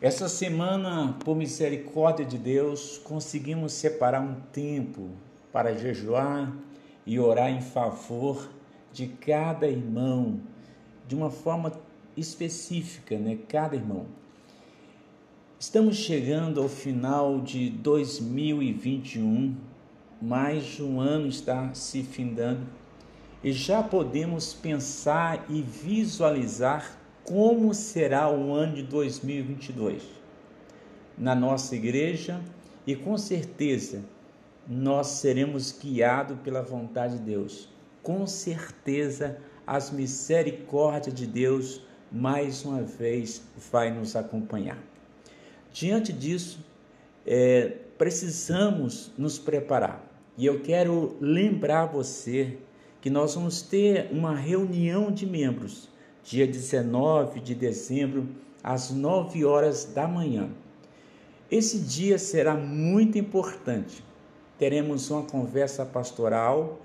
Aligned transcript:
Essa 0.00 0.28
semana, 0.28 1.16
por 1.24 1.34
misericórdia 1.34 2.24
de 2.24 2.36
Deus, 2.36 2.98
conseguimos 2.98 3.72
separar 3.72 4.20
um 4.20 4.34
tempo 4.52 5.10
para 5.52 5.74
jejuar 5.74 6.54
e 7.06 7.18
orar 7.18 7.50
em 7.50 7.62
favor 7.62 8.50
de 8.92 9.06
cada 9.06 9.66
irmão, 9.66 10.40
de 11.06 11.16
uma 11.16 11.30
forma 11.30 11.72
específica, 12.16 13.18
né? 13.18 13.38
Cada 13.48 13.74
irmão. 13.74 14.06
Estamos 15.58 15.96
chegando 15.96 16.60
ao 16.60 16.68
final 16.68 17.40
de 17.40 17.70
2021, 17.70 19.56
mais 20.20 20.78
um 20.80 21.00
ano 21.00 21.26
está 21.26 21.72
se 21.72 22.02
findando 22.02 22.66
e 23.42 23.52
já 23.52 23.82
podemos 23.82 24.52
pensar 24.52 25.44
e 25.48 25.62
visualizar 25.62 26.98
como 27.24 27.72
será 27.74 28.30
o 28.30 28.52
ano 28.52 28.74
de 28.74 28.82
2022 28.82 30.02
na 31.16 31.34
nossa 31.34 31.76
igreja 31.76 32.40
e 32.86 32.96
com 32.96 33.16
certeza 33.18 34.02
nós 34.66 35.06
seremos 35.08 35.72
guiados 35.72 36.38
pela 36.40 36.62
vontade 36.62 37.18
de 37.18 37.24
Deus. 37.24 37.68
Com 38.02 38.26
certeza 38.26 39.38
as 39.66 39.90
misericórdias 39.90 41.14
de 41.14 41.26
Deus 41.26 41.82
mais 42.10 42.64
uma 42.64 42.82
vez 42.82 43.42
vai 43.70 43.90
nos 43.90 44.16
acompanhar. 44.16 44.78
Diante 45.72 46.12
disso, 46.12 46.64
é, 47.26 47.74
precisamos 47.98 49.12
nos 49.18 49.38
preparar. 49.38 50.04
E 50.36 50.46
eu 50.46 50.60
quero 50.60 51.16
lembrar 51.20 51.86
você 51.86 52.58
que 53.00 53.10
nós 53.10 53.34
vamos 53.34 53.62
ter 53.62 54.08
uma 54.12 54.34
reunião 54.34 55.10
de 55.10 55.26
membros 55.26 55.88
dia 56.28 56.46
19 56.46 57.40
de 57.40 57.54
dezembro, 57.54 58.28
às 58.62 58.90
9 58.90 59.46
horas 59.46 59.86
da 59.86 60.06
manhã. 60.06 60.50
Esse 61.50 61.78
dia 61.78 62.18
será 62.18 62.54
muito 62.54 63.16
importante. 63.16 64.04
Teremos 64.58 65.10
uma 65.10 65.22
conversa 65.22 65.86
pastoral, 65.86 66.82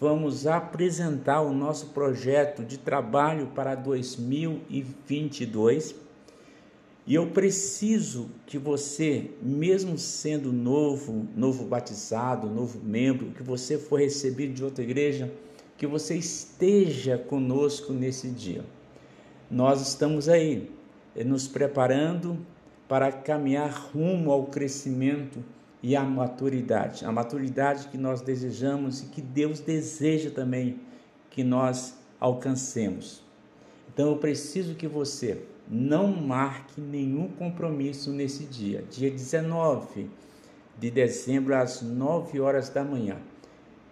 vamos 0.00 0.46
apresentar 0.46 1.42
o 1.42 1.52
nosso 1.52 1.88
projeto 1.88 2.64
de 2.64 2.78
trabalho 2.78 3.48
para 3.48 3.74
2022. 3.74 5.94
E 7.06 7.14
eu 7.14 7.26
preciso 7.26 8.30
que 8.46 8.56
você, 8.56 9.30
mesmo 9.42 9.98
sendo 9.98 10.50
novo, 10.50 11.28
novo 11.36 11.64
batizado, 11.64 12.48
novo 12.48 12.80
membro, 12.82 13.32
que 13.32 13.42
você 13.42 13.76
for 13.76 14.00
recebido 14.00 14.54
de 14.54 14.64
outra 14.64 14.82
igreja, 14.82 15.30
que 15.76 15.86
você 15.86 16.16
esteja 16.16 17.18
conosco 17.18 17.92
nesse 17.92 18.30
dia 18.30 18.64
nós 19.50 19.80
estamos 19.80 20.28
aí 20.28 20.70
eh, 21.14 21.22
nos 21.22 21.46
preparando 21.46 22.38
para 22.88 23.12
caminhar 23.12 23.90
rumo 23.92 24.30
ao 24.30 24.46
crescimento 24.46 25.42
e 25.82 25.94
à 25.94 26.02
maturidade, 26.02 27.04
a 27.04 27.12
maturidade 27.12 27.88
que 27.88 27.96
nós 27.96 28.20
desejamos 28.20 29.02
e 29.02 29.06
que 29.06 29.22
Deus 29.22 29.60
deseja 29.60 30.30
também 30.30 30.80
que 31.30 31.44
nós 31.44 31.96
alcancemos. 32.18 33.22
Então 33.92 34.08
eu 34.08 34.16
preciso 34.16 34.74
que 34.74 34.88
você 34.88 35.42
não 35.68 36.08
marque 36.08 36.80
nenhum 36.80 37.28
compromisso 37.28 38.10
nesse 38.10 38.44
dia, 38.44 38.84
dia 38.90 39.10
19 39.10 40.10
de 40.78 40.90
dezembro 40.90 41.54
às 41.54 41.82
9 41.82 42.40
horas 42.40 42.68
da 42.68 42.84
manhã. 42.84 43.16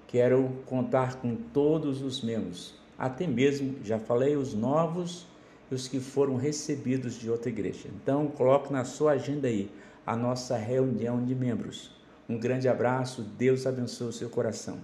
Quero 0.06 0.48
contar 0.66 1.16
com 1.16 1.34
todos 1.34 2.02
os 2.02 2.22
membros, 2.22 2.74
até 2.98 3.26
mesmo, 3.26 3.76
já 3.82 3.98
falei, 3.98 4.36
os 4.36 4.54
novos 4.54 5.26
e 5.70 5.74
os 5.74 5.88
que 5.88 5.98
foram 5.98 6.36
recebidos 6.36 7.14
de 7.18 7.30
outra 7.30 7.48
igreja. 7.48 7.88
Então, 7.88 8.28
coloque 8.28 8.72
na 8.72 8.84
sua 8.84 9.12
agenda 9.12 9.48
aí 9.48 9.70
a 10.06 10.16
nossa 10.16 10.56
reunião 10.56 11.24
de 11.24 11.34
membros. 11.34 11.90
Um 12.28 12.38
grande 12.38 12.68
abraço, 12.68 13.22
Deus 13.22 13.66
abençoe 13.66 14.08
o 14.08 14.12
seu 14.12 14.30
coração. 14.30 14.78